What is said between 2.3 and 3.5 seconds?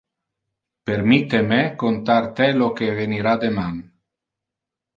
te lo que evenira